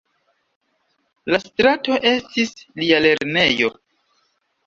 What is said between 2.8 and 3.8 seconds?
lia lernejo.